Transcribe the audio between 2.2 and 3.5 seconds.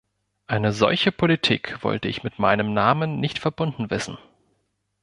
mit meinem Namen nicht